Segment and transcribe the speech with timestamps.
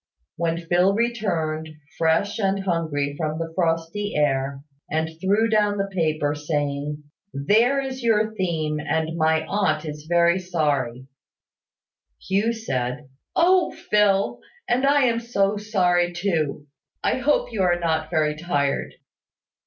[0.35, 6.33] When Phil returned, fresh and hungry from the frosty air, and threw down the paper,
[6.33, 7.03] saying,
[7.35, 11.05] "There is your theme, and my aunt is very sorry,"
[12.19, 13.75] Hugh said, "Oh!
[13.91, 16.65] Phil, and I am so sorry too!
[17.03, 18.95] I hope you are not very tired."